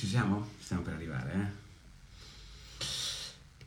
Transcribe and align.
Ci 0.00 0.06
siamo? 0.06 0.46
Stiamo 0.58 0.80
per 0.80 0.94
arrivare, 0.94 1.32
eh? 1.34 1.69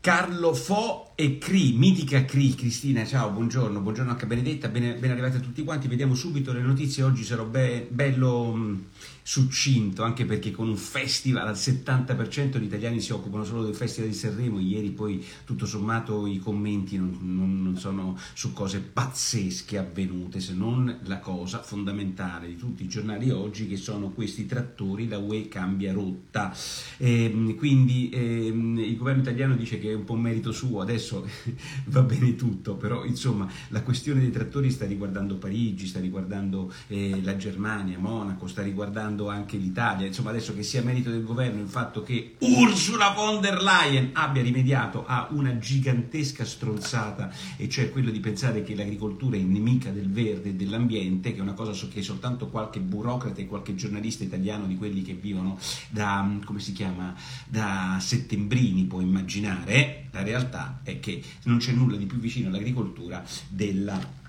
Carlo 0.04 0.54
Fo 0.54 1.13
e 1.16 1.38
Cri, 1.38 1.71
mitica 1.78 2.26
Cri, 2.26 2.55
Cristina, 2.55 3.05
ciao, 3.05 3.29
buongiorno, 3.29 3.79
buongiorno 3.79 4.12
anche 4.12 4.26
a 4.26 4.28
Benedetta, 4.28 4.68
ben, 4.68 5.00
ben 5.00 5.12
arrivati 5.12 5.38
a 5.38 5.39
tutti 5.39 5.64
quanti, 5.64 5.88
vediamo 5.88 6.14
subito 6.14 6.52
le 6.52 6.62
notizie, 6.62 7.04
oggi 7.04 7.23
sarò 7.23 7.45
be- 7.45 7.88
bello 7.89 8.54
mh, 8.54 8.86
succinto, 9.21 10.04
anche 10.04 10.26
perché 10.26 10.52
con 10.52 10.68
un 10.68 10.76
festival 10.76 11.48
al 11.48 11.54
70% 11.54 12.59
gli 12.59 12.63
italiani 12.63 13.00
si 13.00 13.13
occupano 13.13 13.45
solo 13.45 13.63
del 13.63 13.76
Festival 13.76 14.09
di 14.09 14.16
Sanremo, 14.16 14.59
ieri 14.59 14.89
poi 14.89 15.23
tutto 15.45 15.66
sommato 15.66 16.27
i 16.27 16.40
commenti 16.40 16.98
non, 16.98 17.17
non, 17.22 17.63
non 17.63 17.77
sono 17.77 18.17
su 18.34 18.52
cose 18.52 18.80
pazzesche 18.80 19.77
avvenute, 19.77 20.41
se 20.41 20.54
non 20.54 20.99
la 21.04 21.20
cosa 21.20 21.62
fondamentale 21.62 22.48
di 22.48 22.58
tutti 22.58 22.84
i 22.84 22.90
giornali 22.90 23.30
oggi 23.30 23.67
che 23.67 23.77
sono 23.77 24.09
questi 24.09 24.45
trattori, 24.45 25.08
la 25.08 25.20
UE 25.20 25.48
cambia 25.48 25.94
rotta, 25.94 26.54
e, 26.98 27.26
ehm, 27.26 27.55
quindi 27.55 28.09
e, 28.09 28.48
ehm, 28.48 28.80
il 28.80 28.98
governo 28.98 29.22
italiano 29.22 29.55
dice 29.55 29.80
che 29.80 29.92
un 29.95 30.03
po' 30.03 30.15
merito 30.15 30.52
suo, 30.52 30.81
adesso 30.81 31.27
va 31.85 32.02
bene 32.02 32.35
tutto, 32.35 32.75
però 32.75 33.05
insomma 33.05 33.49
la 33.70 33.81
questione 33.81 34.21
dei 34.21 34.31
trattori 34.31 34.69
sta 34.71 34.85
riguardando 34.85 35.38
Parigi, 35.38 35.88
sta 35.88 35.99
riguardando 35.99 36.71
eh, 36.88 37.21
la 37.23 37.35
Germania, 37.35 37.97
Monaco, 37.97 38.47
sta 38.47 38.61
riguardando 38.61 38.71
riguardando 38.83 39.29
anche 39.29 39.57
l'Italia, 39.57 40.07
insomma 40.07 40.29
adesso 40.29 40.53
che 40.53 40.63
sia 40.63 40.81
merito 40.81 41.09
del 41.09 41.23
governo 41.23 41.61
il 41.61 41.67
fatto 41.67 42.03
che 42.03 42.35
Ursula 42.39 43.09
von 43.09 43.39
der 43.39 43.61
Leyen 43.61 44.09
abbia 44.13 44.41
rimediato 44.41 45.05
a 45.05 45.27
una 45.31 45.57
gigantesca 45.57 46.45
stronzata 46.45 47.31
e 47.57 47.69
cioè 47.69 47.89
quello 47.91 48.09
di 48.11 48.19
pensare 48.19 48.63
che 48.63 48.75
l'agricoltura 48.75 49.38
è 49.38 49.41
nemica 49.41 49.91
del 49.91 50.09
verde 50.09 50.49
e 50.49 50.53
dell'ambiente, 50.53 51.31
che 51.31 51.39
è 51.39 51.41
una 51.41 51.53
cosa 51.53 51.71
che 51.88 52.02
soltanto 52.02 52.47
qualche 52.47 52.80
burocrate 52.80 53.41
e 53.41 53.47
qualche 53.47 53.75
giornalista 53.75 54.23
italiano 54.23 54.66
di 54.66 54.78
quelli 54.78 55.02
che 55.02 55.13
vivono 55.13 55.57
da, 55.89 56.28
come 56.44 56.59
si 56.59 56.72
chiama, 56.73 57.16
da 57.47 57.97
settembrini 58.00 58.85
può 58.85 59.02
immaginare, 59.02 59.83
la 60.12 60.23
realtà 60.23 60.81
è 60.84 61.00
che 61.00 61.22
non 61.44 61.58
c'è 61.58 61.72
nulla 61.72 61.98
di 61.98 62.06
più 62.06 62.20
vicino 62.20 62.50
all'agricoltura 62.50 63.23
della 63.48 64.22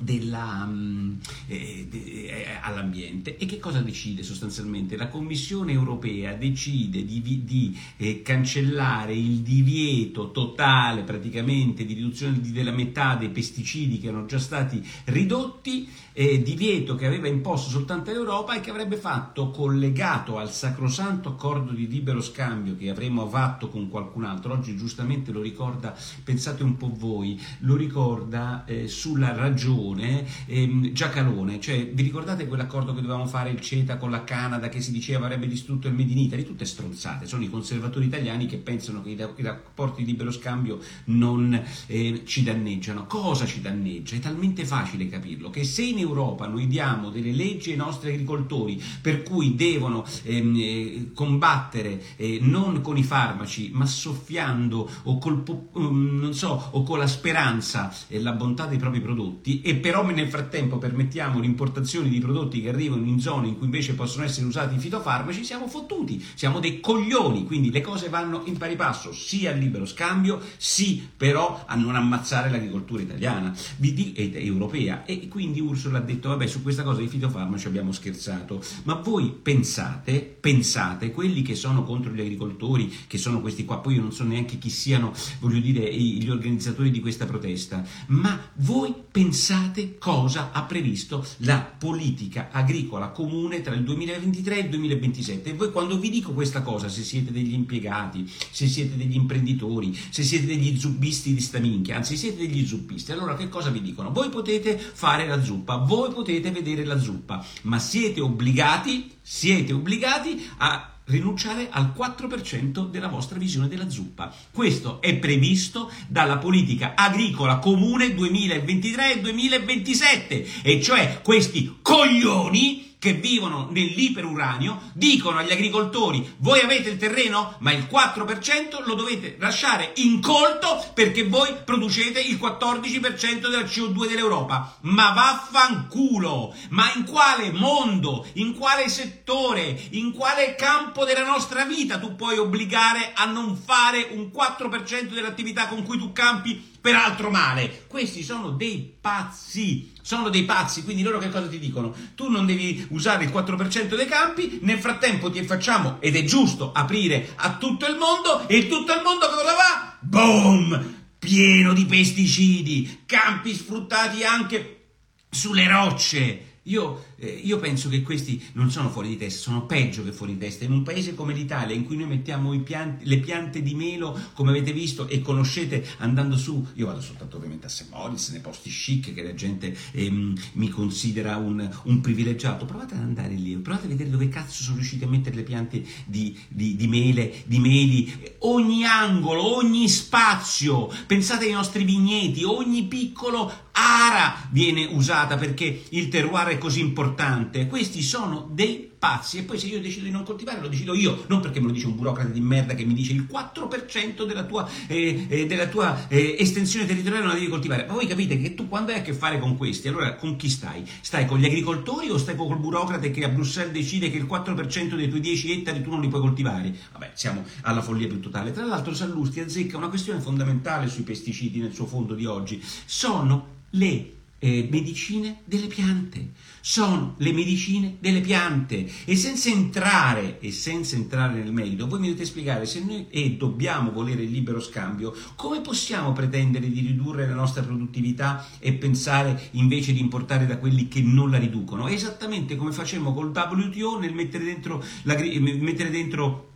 della, 0.00 0.64
um, 0.66 1.18
eh, 1.46 1.86
de, 1.88 1.98
eh, 1.98 2.46
all'ambiente 2.60 3.36
e 3.36 3.46
che 3.46 3.58
cosa 3.58 3.80
decide 3.80 4.22
sostanzialmente? 4.22 4.96
La 4.96 5.08
Commissione 5.08 5.72
europea 5.72 6.34
decide 6.34 7.04
di, 7.04 7.20
di 7.44 7.78
eh, 7.96 8.22
cancellare 8.22 9.14
il 9.14 9.38
divieto 9.38 10.30
totale 10.30 11.02
praticamente 11.02 11.84
di 11.84 11.94
riduzione 11.94 12.40
della 12.40 12.70
metà 12.70 13.16
dei 13.16 13.30
pesticidi 13.30 13.98
che 13.98 14.08
erano 14.08 14.26
già 14.26 14.38
stati 14.38 14.84
ridotti, 15.04 15.88
eh, 16.12 16.42
divieto 16.42 16.94
che 16.94 17.06
aveva 17.06 17.28
imposto 17.28 17.70
soltanto 17.70 18.10
l'Europa 18.10 18.54
e 18.54 18.60
che 18.60 18.70
avrebbe 18.70 18.96
fatto 18.96 19.50
collegato 19.50 20.38
al 20.38 20.50
sacrosanto 20.50 21.30
accordo 21.30 21.72
di 21.72 21.88
libero 21.88 22.20
scambio 22.20 22.76
che 22.76 22.90
avremmo 22.90 23.28
fatto 23.28 23.68
con 23.68 23.88
qualcun 23.88 24.24
altro, 24.24 24.52
oggi 24.52 24.76
giustamente 24.76 25.32
lo 25.32 25.40
ricorda, 25.40 25.96
pensate 26.24 26.62
un 26.62 26.76
po' 26.76 26.92
voi, 26.94 27.40
lo 27.60 27.76
ricorda 27.76 28.64
eh, 28.64 28.88
sulla 28.88 29.32
ragione 29.34 29.87
Giacalone, 29.88 30.26
ehm, 30.46 30.92
Giacalone, 30.92 31.60
cioè 31.60 31.88
vi 31.92 32.02
ricordate 32.02 32.46
quell'accordo 32.46 32.94
che 32.94 33.00
dovevamo 33.00 33.26
fare 33.26 33.50
il 33.50 33.60
CETA 33.60 33.96
con 33.96 34.10
la 34.10 34.24
Canada 34.24 34.68
che 34.68 34.80
si 34.80 34.92
diceva 34.92 35.26
avrebbe 35.26 35.46
distrutto 35.46 35.88
il 35.88 35.94
Made 35.94 36.12
in 36.12 36.18
Italy? 36.18 36.44
Tutte 36.44 36.64
stronzate, 36.64 37.26
sono 37.26 37.42
i 37.42 37.50
conservatori 37.50 38.06
italiani 38.06 38.46
che 38.46 38.56
pensano 38.56 39.02
che 39.02 39.10
i, 39.10 39.14
i 39.14 39.42
rapporti 39.42 40.02
di 40.02 40.10
libero 40.10 40.30
scambio 40.30 40.78
non 41.06 41.60
eh, 41.86 42.22
ci 42.24 42.42
danneggiano. 42.42 43.06
Cosa 43.06 43.46
ci 43.46 43.60
danneggia? 43.60 44.16
È 44.16 44.18
talmente 44.18 44.64
facile 44.64 45.08
capirlo 45.08 45.50
che 45.50 45.64
se 45.64 45.82
in 45.82 45.98
Europa 45.98 46.46
noi 46.46 46.66
diamo 46.66 47.10
delle 47.10 47.32
leggi 47.32 47.70
ai 47.70 47.76
nostri 47.76 48.10
agricoltori 48.10 48.80
per 49.00 49.22
cui 49.22 49.54
devono 49.54 50.04
ehm, 50.24 50.56
eh, 50.56 51.10
combattere 51.14 52.02
eh, 52.16 52.38
non 52.40 52.80
con 52.80 52.96
i 52.96 53.02
farmaci 53.02 53.70
ma 53.72 53.86
soffiando 53.86 54.88
o, 55.04 55.18
col, 55.18 55.42
um, 55.72 56.30
so, 56.30 56.68
o 56.72 56.82
con 56.82 56.98
la 56.98 57.06
speranza 57.06 57.92
e 58.08 58.20
la 58.20 58.32
bontà 58.32 58.66
dei 58.66 58.78
propri 58.78 59.00
prodotti 59.00 59.60
e 59.60 59.77
però 59.78 60.04
nel 60.04 60.28
frattempo 60.28 60.78
permettiamo 60.78 61.40
l'importazione 61.40 62.08
di 62.08 62.18
prodotti 62.18 62.60
che 62.60 62.68
arrivano 62.68 63.04
in 63.06 63.20
zone 63.20 63.48
in 63.48 63.56
cui 63.56 63.66
invece 63.66 63.94
possono 63.94 64.24
essere 64.24 64.46
usati 64.46 64.76
i 64.76 64.78
fitofarmaci, 64.78 65.44
siamo 65.44 65.66
fottuti, 65.68 66.24
siamo 66.34 66.60
dei 66.60 66.80
coglioni, 66.80 67.44
quindi 67.44 67.70
le 67.70 67.80
cose 67.80 68.08
vanno 68.08 68.42
in 68.46 68.56
pari 68.56 68.76
passo, 68.76 69.12
sia 69.12 69.52
al 69.52 69.58
libero 69.58 69.86
scambio, 69.86 70.40
sì 70.56 71.06
però 71.16 71.64
a 71.66 71.74
non 71.74 71.96
ammazzare 71.96 72.50
l'agricoltura 72.50 73.02
italiana 73.02 73.54
ed 73.80 74.36
europea. 74.36 75.04
E 75.04 75.28
quindi 75.28 75.60
Ursula 75.60 75.98
ha 75.98 76.02
detto 76.02 76.28
vabbè 76.28 76.46
su 76.46 76.62
questa 76.62 76.82
cosa 76.82 76.98
dei 76.98 77.08
fitofarmaci 77.08 77.66
abbiamo 77.66 77.92
scherzato, 77.92 78.62
ma 78.84 78.94
voi 78.94 79.36
pensate, 79.40 80.20
pensate, 80.20 81.10
quelli 81.12 81.42
che 81.42 81.54
sono 81.54 81.84
contro 81.84 82.12
gli 82.12 82.20
agricoltori, 82.20 82.92
che 83.06 83.18
sono 83.18 83.40
questi 83.40 83.64
qua, 83.64 83.78
poi 83.78 83.94
io 83.94 84.02
non 84.02 84.12
so 84.12 84.24
neanche 84.24 84.58
chi 84.58 84.70
siano, 84.70 85.12
voglio 85.40 85.60
dire, 85.60 85.92
gli 85.94 86.28
organizzatori 86.28 86.90
di 86.90 87.00
questa 87.00 87.26
protesta, 87.26 87.84
ma 88.08 88.38
voi 88.56 88.94
pensate 89.10 89.67
Pensate 89.68 89.98
cosa 89.98 90.50
ha 90.52 90.62
previsto 90.62 91.24
la 91.38 91.60
politica 91.60 92.48
agricola 92.50 93.08
comune 93.08 93.60
tra 93.60 93.74
il 93.74 93.84
2023 93.84 94.56
e 94.56 94.60
il 94.60 94.68
2027. 94.70 95.50
E 95.50 95.52
voi 95.52 95.70
quando 95.70 95.98
vi 95.98 96.08
dico 96.08 96.32
questa 96.32 96.62
cosa, 96.62 96.88
se 96.88 97.02
siete 97.02 97.30
degli 97.32 97.52
impiegati, 97.52 98.30
se 98.50 98.66
siete 98.66 98.96
degli 98.96 99.14
imprenditori, 99.14 99.94
se 100.10 100.22
siete 100.22 100.46
degli 100.46 100.78
zuppisti 100.78 101.34
di 101.34 101.40
sta 101.40 101.58
minchia, 101.58 101.96
anzi 101.96 102.16
siete 102.16 102.46
degli 102.46 102.66
zuppisti, 102.66 103.12
allora 103.12 103.36
che 103.36 103.48
cosa 103.48 103.68
vi 103.68 103.82
dicono? 103.82 104.10
Voi 104.10 104.30
potete 104.30 104.78
fare 104.78 105.26
la 105.26 105.42
zuppa, 105.42 105.76
voi 105.76 106.12
potete 106.12 106.50
vedere 106.50 106.84
la 106.84 106.98
zuppa, 106.98 107.44
ma 107.62 107.78
siete 107.78 108.20
obbligati, 108.20 109.10
siete 109.20 109.74
obbligati 109.74 110.48
a 110.58 110.97
rinunciare 111.08 111.68
al 111.70 111.92
4% 111.96 112.88
della 112.88 113.08
vostra 113.08 113.38
visione 113.38 113.66
della 113.68 113.90
zuppa. 113.90 114.32
Questo 114.50 115.00
è 115.00 115.14
previsto 115.16 115.90
dalla 116.06 116.38
politica 116.38 116.94
agricola 116.94 117.58
comune 117.58 118.14
2023-2027 118.14 120.62
e 120.62 120.80
cioè 120.80 121.20
questi 121.22 121.78
coglioni 121.82 122.87
che 122.98 123.12
vivono 123.12 123.68
nell'iperuranio 123.70 124.90
dicono 124.92 125.38
agli 125.38 125.52
agricoltori 125.52 126.34
voi 126.38 126.60
avete 126.60 126.90
il 126.90 126.96
terreno? 126.96 127.54
Ma 127.58 127.72
il 127.72 127.86
4% 127.90 128.84
lo 128.84 128.94
dovete 128.94 129.36
lasciare 129.38 129.92
incolto 129.96 130.84
perché 130.94 131.24
voi 131.24 131.54
producete 131.64 132.20
il 132.20 132.36
14% 132.36 133.48
della 133.48 133.62
CO2 133.62 134.08
dell'Europa. 134.08 134.78
Ma 134.82 135.12
vaffanculo! 135.12 136.54
Ma 136.70 136.92
in 136.94 137.04
quale 137.04 137.52
mondo 137.52 138.26
in 138.34 138.54
quale 138.54 138.88
settore 138.88 139.80
in 139.90 140.12
quale 140.12 140.54
campo 140.56 141.04
della 141.04 141.24
nostra 141.24 141.64
vita 141.64 141.98
tu 141.98 142.16
puoi 142.16 142.38
obbligare 142.38 143.12
a 143.14 143.24
non 143.26 143.56
fare 143.56 144.08
un 144.10 144.30
4% 144.34 145.12
dell'attività 145.12 145.66
con 145.68 145.82
cui 145.82 145.98
tu 145.98 146.12
campi 146.12 146.76
peraltro 146.88 147.28
male. 147.28 147.84
Questi 147.86 148.22
sono 148.22 148.48
dei 148.48 148.96
pazzi, 148.98 149.92
sono 150.00 150.30
dei 150.30 150.44
pazzi, 150.44 150.84
quindi 150.84 151.02
loro 151.02 151.18
che 151.18 151.28
cosa 151.28 151.46
ti 151.46 151.58
dicono? 151.58 151.94
Tu 152.14 152.30
non 152.30 152.46
devi 152.46 152.86
usare 152.90 153.24
il 153.24 153.30
4% 153.30 153.94
dei 153.94 154.06
campi, 154.06 154.60
nel 154.62 154.78
frattempo 154.78 155.30
ti 155.30 155.42
facciamo, 155.42 156.00
ed 156.00 156.16
è 156.16 156.24
giusto, 156.24 156.72
aprire 156.72 157.34
a 157.36 157.56
tutto 157.56 157.86
il 157.86 157.98
mondo, 157.98 158.48
e 158.48 158.68
tutto 158.68 158.94
il 158.94 159.02
mondo 159.04 159.26
cosa 159.28 159.52
va? 159.52 159.96
Boom! 160.00 160.96
Pieno 161.18 161.74
di 161.74 161.84
pesticidi, 161.84 163.02
campi 163.04 163.54
sfruttati 163.54 164.24
anche 164.24 164.92
sulle 165.28 165.68
rocce, 165.68 166.57
io, 166.68 167.04
eh, 167.16 167.26
io, 167.28 167.58
penso 167.58 167.88
che 167.88 168.02
questi 168.02 168.42
non 168.52 168.70
sono 168.70 168.90
fuori 168.90 169.08
di 169.08 169.16
testa, 169.16 169.40
sono 169.40 169.66
peggio 169.66 170.04
che 170.04 170.12
fuori 170.12 170.34
di 170.34 170.38
testa. 170.38 170.64
In 170.64 170.72
un 170.72 170.82
paese 170.82 171.14
come 171.14 171.32
l'Italia, 171.32 171.74
in 171.74 171.84
cui 171.84 171.96
noi 171.96 172.06
mettiamo 172.06 172.56
pianti, 172.60 173.06
le 173.06 173.18
piante 173.18 173.62
di 173.62 173.74
melo, 173.74 174.18
come 174.34 174.50
avete 174.50 174.72
visto 174.72 175.08
e 175.08 175.20
conoscete 175.20 175.86
andando 175.98 176.36
su, 176.36 176.64
io 176.74 176.86
vado 176.86 177.00
soltanto 177.00 177.36
ovviamente 177.36 177.66
a 177.66 177.68
St. 177.68 177.88
Moritz, 177.90 178.30
nei 178.30 178.40
posti 178.40 178.70
chic 178.70 179.14
che 179.14 179.22
la 179.22 179.34
gente 179.34 179.76
ehm, 179.92 180.34
mi 180.52 180.68
considera 180.68 181.36
un, 181.36 181.68
un, 181.84 182.00
privilegiato. 182.00 182.66
Provate 182.66 182.94
ad 182.94 183.00
andare 183.00 183.34
lì, 183.34 183.56
provate 183.56 183.86
a 183.86 183.88
vedere 183.88 184.10
dove 184.10 184.28
cazzo 184.28 184.62
sono 184.62 184.76
riusciti 184.76 185.04
a 185.04 185.08
mettere 185.08 185.36
le 185.36 185.42
piante 185.42 185.82
di, 186.04 186.38
di, 186.48 186.76
di 186.76 186.86
mele, 186.86 187.42
di 187.46 187.58
meli, 187.58 188.12
ogni 188.40 188.84
angolo, 188.84 189.56
ogni 189.56 189.88
spazio. 189.88 190.90
Pensate 191.06 191.46
ai 191.46 191.52
nostri 191.52 191.84
vigneti, 191.84 192.44
ogni 192.44 192.84
piccolo 192.84 193.66
ara 193.78 194.48
viene 194.50 194.86
usata 194.90 195.36
perché 195.36 195.84
il 195.90 196.08
terroir 196.08 196.48
è 196.48 196.58
così 196.58 196.80
importante. 196.80 197.66
Questi 197.66 198.02
sono 198.02 198.48
dei 198.50 198.87
pazzi 198.98 199.38
e 199.38 199.42
poi 199.42 199.58
se 199.58 199.66
io 199.66 199.80
decido 199.80 200.04
di 200.04 200.10
non 200.10 200.24
coltivare 200.24 200.60
lo 200.60 200.68
decido 200.68 200.94
io, 200.94 201.24
non 201.28 201.40
perché 201.40 201.60
me 201.60 201.66
lo 201.66 201.72
dice 201.72 201.86
un 201.86 201.96
burocrate 201.96 202.32
di 202.32 202.40
merda 202.40 202.74
che 202.74 202.84
mi 202.84 202.94
dice 202.94 203.12
il 203.12 203.26
4% 203.30 204.26
della 204.26 204.44
tua, 204.44 204.68
eh, 204.86 205.26
eh, 205.28 205.46
della 205.46 205.66
tua 205.66 206.08
eh, 206.08 206.36
estensione 206.38 206.86
territoriale 206.86 207.24
non 207.24 207.32
la 207.32 207.38
devi 207.38 207.50
coltivare. 207.50 207.86
Ma 207.86 207.94
voi 207.94 208.06
capite 208.06 208.40
che 208.40 208.54
tu 208.54 208.68
quando 208.68 208.92
hai 208.92 208.98
a 208.98 209.02
che 209.02 209.12
fare 209.12 209.38
con 209.38 209.56
questi, 209.56 209.88
allora 209.88 210.14
con 210.16 210.36
chi 210.36 210.48
stai? 210.48 210.84
Stai 211.00 211.26
con 211.26 211.38
gli 211.38 211.44
agricoltori 211.44 212.10
o 212.10 212.18
stai 212.18 212.36
col 212.36 212.58
burocrate 212.58 213.10
che 213.10 213.24
a 213.24 213.28
Bruxelles 213.28 213.72
decide 213.72 214.10
che 214.10 214.16
il 214.16 214.24
4% 214.24 214.96
dei 214.96 215.08
tuoi 215.08 215.20
10 215.20 215.52
ettari 215.52 215.82
tu 215.82 215.90
non 215.90 216.00
li 216.00 216.08
puoi 216.08 216.20
coltivare? 216.20 216.74
Vabbè, 216.92 217.12
siamo 217.14 217.44
alla 217.62 217.82
follia 217.82 218.08
più 218.08 218.20
totale. 218.20 218.52
Tra 218.52 218.64
l'altro 218.64 218.94
Sallusti 218.94 219.40
azzecca 219.40 219.76
una 219.76 219.88
questione 219.88 220.20
fondamentale 220.20 220.88
sui 220.88 221.04
pesticidi 221.04 221.60
nel 221.60 221.72
suo 221.72 221.86
fondo 221.86 222.14
di 222.14 222.24
oggi. 222.24 222.62
Sono 222.84 223.56
le 223.70 224.17
eh, 224.38 224.68
medicine 224.70 225.40
delle 225.44 225.66
piante, 225.66 226.32
sono 226.60 227.14
le 227.18 227.32
medicine 227.32 227.96
delle 227.98 228.20
piante 228.20 228.88
e 229.04 229.16
senza 229.16 229.48
entrare 229.48 230.38
e 230.40 230.52
senza 230.52 230.96
entrare 230.96 231.42
nel 231.42 231.52
merito, 231.52 231.88
voi 231.88 232.00
mi 232.00 232.06
dovete 232.08 232.24
spiegare 232.24 232.66
se 232.66 232.82
noi 232.84 233.06
e 233.08 233.32
dobbiamo 233.32 233.90
volere 233.90 234.22
il 234.22 234.30
libero 234.30 234.60
scambio, 234.60 235.14
come 235.34 235.60
possiamo 235.60 236.12
pretendere 236.12 236.70
di 236.70 236.80
ridurre 236.80 237.26
la 237.26 237.34
nostra 237.34 237.62
produttività 237.62 238.46
e 238.58 238.72
pensare 238.74 239.48
invece 239.52 239.92
di 239.92 240.00
importare 240.00 240.46
da 240.46 240.58
quelli 240.58 240.88
che 240.88 241.00
non 241.00 241.30
la 241.30 241.38
riducono? 241.38 241.88
Esattamente 241.88 242.56
come 242.56 242.72
facemmo 242.72 243.12
col 243.12 243.32
WTO 243.34 243.98
nel 243.98 244.14
mettere 244.14 244.44
dentro, 244.44 244.84
la, 245.02 245.16
mettere 245.16 245.90
dentro 245.90 246.52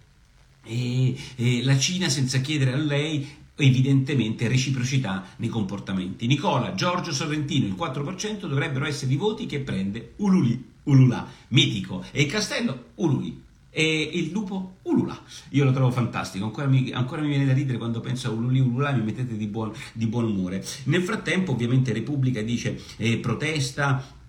eh, 0.64 1.16
eh, 1.36 1.62
la 1.64 1.76
Cina 1.78 2.08
senza 2.08 2.38
chiedere 2.38 2.72
a 2.72 2.76
lei 2.76 3.40
evidentemente 3.62 4.48
reciprocità 4.48 5.24
nei 5.36 5.48
comportamenti. 5.48 6.26
Nicola, 6.26 6.74
Giorgio 6.74 7.12
Sorrentino, 7.12 7.66
il 7.66 7.74
4% 7.78 8.46
dovrebbero 8.46 8.86
essere 8.86 9.12
i 9.12 9.16
voti 9.16 9.46
che 9.46 9.60
prende 9.60 10.12
Ululi, 10.16 10.70
Ulula, 10.84 11.26
mitico, 11.48 12.04
e 12.10 12.22
il 12.22 12.30
castello 12.30 12.84
Ululi. 12.96 13.40
E 13.74 14.10
il 14.12 14.30
lupo 14.32 14.76
Ulula, 14.82 15.18
io 15.50 15.64
lo 15.64 15.72
trovo 15.72 15.90
fantastico, 15.90 16.44
ancora 16.44 16.66
mi, 16.66 16.90
ancora 16.90 17.22
mi 17.22 17.28
viene 17.28 17.46
da 17.46 17.54
ridere 17.54 17.78
quando 17.78 18.00
penso 18.00 18.28
a 18.28 18.32
Ululi 18.32 18.60
Ulula, 18.60 18.92
mi 18.92 19.02
mettete 19.02 19.34
di 19.36 19.46
buon, 19.46 19.72
di 19.94 20.06
buon 20.06 20.24
umore. 20.24 20.62
Nel 20.84 21.02
frattempo 21.02 21.52
ovviamente 21.52 21.92
Repubblica 21.94 22.42
dice 22.42 22.78
eh, 22.98 23.16
protesta, 23.16 24.20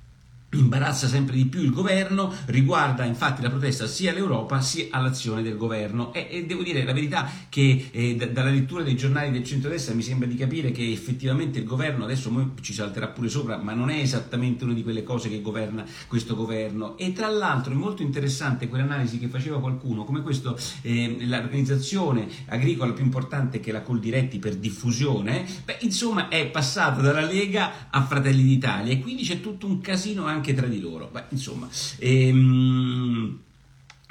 imbarazza 0.60 1.08
sempre 1.08 1.36
di 1.36 1.46
più 1.46 1.62
il 1.62 1.72
governo, 1.72 2.34
riguarda 2.46 3.04
infatti 3.06 3.42
la 3.42 3.50
protesta 3.50 3.88
sia 3.88 4.12
all'Europa 4.12 4.62
sia 4.62 4.88
all'azione 4.92 5.42
del 5.42 5.58
governo. 5.58 6.14
E, 6.14 6.28
e 6.30 6.46
devo 6.46 6.64
dire 6.64 6.84
la 6.84 6.94
verità 6.94 7.30
che 7.50 7.90
eh, 7.92 8.16
d- 8.16 8.32
dalla 8.32 8.50
lettura 8.50 8.84
dei 8.84 8.96
giornali 8.96 9.32
del 9.32 9.44
centrodestra 9.44 9.94
mi 9.94 10.02
sembra 10.02 10.28
di 10.28 10.36
capire 10.36 10.72
che 10.72 10.92
effettivamente 10.92 11.60
il 11.60 11.66
governo 11.66 12.04
adesso 12.04 12.32
ci 12.62 12.74
salterà 12.74 13.08
pure 13.08 13.30
sopra 13.30 13.58
ma 13.58 13.74
non 13.74 13.90
è 13.90 14.00
esattamente 14.00 14.64
una 14.64 14.74
di 14.74 14.84
quelle 14.84 15.04
cose 15.04 15.30
che 15.30 15.42
governa 15.42 15.86
questo 16.08 16.36
governo. 16.36 16.98
E 16.98 17.14
tra 17.14 17.28
l'altro 17.28 17.74
è 17.74 17.76
molto 17.76 18.02
interessante 18.02 18.68
quell'analisi 18.68 19.20
che 19.20 19.28
faceva 19.28 19.60
qualcuno 19.60 20.04
come 20.04 20.22
questo 20.22 20.58
eh, 20.82 21.18
l'organizzazione 21.22 22.28
agricola 22.48 22.94
più 22.94 23.04
importante 23.04 23.60
che 23.60 23.72
la 23.72 23.82
Coldiretti 23.82 24.40
per 24.40 24.56
diffusione 24.56 25.46
beh 25.66 25.78
insomma 25.82 26.28
è 26.28 26.48
passata 26.48 27.02
dalla 27.02 27.22
Lega 27.22 27.90
a 27.90 28.04
Fratelli 28.04 28.44
d'Italia. 28.44 28.94
E 28.94 29.00
quindi 29.00 29.24
c'è 29.24 29.42
tutto 29.42 29.68
un 29.68 29.80
casino 29.82 30.26
anche 30.26 30.43
anche 30.44 30.54
tra 30.54 30.68
di 30.68 30.82
loro. 30.82 31.08
Beh, 31.10 31.24
insomma, 31.30 31.70
ehm, 32.00 33.40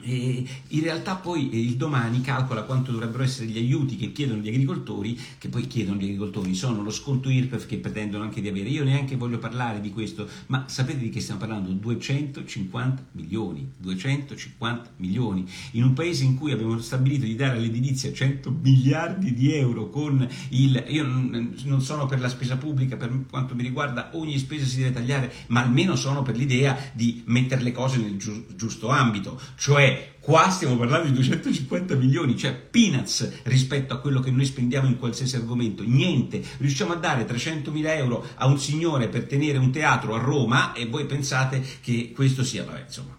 e 0.03 0.45
in 0.69 0.81
realtà 0.83 1.17
poi 1.17 1.51
eh, 1.51 1.59
il 1.61 1.77
domani 1.77 2.21
calcola 2.21 2.63
quanto 2.63 2.91
dovrebbero 2.91 3.23
essere 3.23 3.47
gli 3.47 3.59
aiuti 3.59 3.97
che 3.97 4.13
chiedono 4.13 4.41
gli 4.41 4.49
agricoltori, 4.49 5.19
che 5.39 5.49
poi 5.49 5.67
chiedono 5.67 5.99
gli 5.99 6.05
agricoltori, 6.05 6.55
sono 6.55 6.83
lo 6.83 6.91
sconto 6.91 7.31
IRPEF 7.31 7.67
che 7.67 7.79
pretendono 7.79 8.25
anche 8.25 8.41
di 8.41 8.49
avere. 8.49 8.69
Io 8.69 8.85
neanche 8.85 9.17
voglio 9.17 9.39
parlare 9.39 9.81
di 9.81 9.91
questo, 9.91 10.29
ma 10.47 10.65
sapete 10.67 10.99
di 10.99 11.11
che 11.11 11.21
stiamo 11.21 11.41
parlando? 11.41 11.71
250 11.71 13.07
milioni, 13.13 13.71
250 13.79 14.91
milioni. 14.97 15.45
In 15.73 15.85
un 15.85 15.93
paese 15.93 16.25
in 16.25 16.37
cui 16.37 16.53
abbiamo 16.53 16.79
stabilito 16.81 17.25
di 17.25 17.37
dare 17.37 17.57
all'edilizia 17.57 18.13
100 18.13 18.51
miliardi 18.63 19.35
di 19.35 19.55
euro 19.55 19.89
con 19.89 20.27
il... 20.51 20.85
Io 20.89 21.05
non 21.05 21.81
sono 21.81 22.07
per 22.07 22.21
la 22.21 22.29
spesa 22.29 22.57
pubblica, 22.57 22.97
per 22.97 23.27
quanto 23.31 23.55
mi 23.55 23.63
riguarda 23.63 24.11
ogni 24.15 24.39
spesa 24.39 24.65
si 24.65 24.79
deve 24.79 24.93
tagliare, 24.93 25.33
ma 25.49 25.63
almeno 25.63 25.95
sono 25.97 26.23
per 26.23 26.37
l'idea 26.37 26.77
di 26.93 27.23
mettere 27.27 27.63
le 27.63 27.73
cose 27.73 27.99
nel 27.99 28.17
giusto 28.17 28.89
ambito, 28.89 29.41
cioè 29.57 29.92
qua 30.21 30.51
stiamo 30.51 30.77
parlando 30.77 31.09
di 31.09 31.15
250 31.15 31.95
milioni, 31.97 32.37
cioè 32.37 32.55
peanuts 32.55 33.41
rispetto 33.45 33.95
a 33.95 33.99
quello 33.99 34.21
che 34.21 34.31
noi 34.31 34.45
spendiamo 34.45 34.87
in 34.87 34.99
qualsiasi 34.99 35.37
argomento, 35.37 35.83
niente, 35.85 36.43
riusciamo 36.59 36.93
a 36.93 36.97
dare 36.97 37.25
300 37.25 37.71
mila 37.71 37.95
euro 37.95 38.27
a 38.37 38.47
un 38.47 38.59
signore 38.59 39.09
per 39.09 39.25
tenere 39.25 39.59
un 39.59 39.73
teatro 39.73 40.15
a 40.15 40.19
Roma 40.19 40.73
e 40.73 40.87
voi 40.87 41.07
pensate 41.07 41.63
che 41.81 42.13
questo 42.15 42.45
sia, 42.45 42.65
vabbè 42.65 42.85
insomma. 42.87 43.17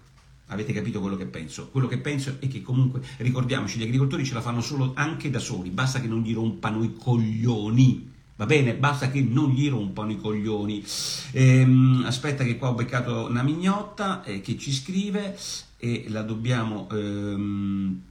Avete 0.47 0.71
capito 0.71 0.99
quello 0.99 1.15
che 1.15 1.25
penso? 1.25 1.69
Quello 1.69 1.87
che 1.87 1.97
penso 1.97 2.37
è 2.39 2.47
che 2.47 2.61
comunque, 2.61 3.01
ricordiamoci, 3.17 3.79
gli 3.79 3.83
agricoltori 3.83 4.23
ce 4.23 4.35
la 4.35 4.41
fanno 4.41 4.61
solo 4.61 4.91
anche 4.95 5.31
da 5.31 5.39
soli, 5.39 5.71
basta 5.71 5.99
che 5.99 6.07
non 6.07 6.21
gli 6.21 6.33
rompano 6.33 6.83
i 6.83 6.93
coglioni. 6.95 8.11
Va 8.35 8.45
bene, 8.45 8.75
basta 8.75 9.09
che 9.09 9.21
non 9.21 9.49
gli 9.49 9.69
rompano 9.69 10.11
i 10.11 10.17
coglioni. 10.19 10.83
Ehm, 11.31 12.03
aspetta 12.05 12.43
che 12.43 12.57
qua 12.57 12.69
ho 12.69 12.73
beccato 12.73 13.27
una 13.27 13.43
mignotta 13.43 14.23
eh, 14.23 14.41
che 14.41 14.57
ci 14.57 14.71
scrive 14.71 15.37
e 15.83 16.05
la 16.07 16.21
dobbiamo 16.21 16.87
ehm, 16.89 18.01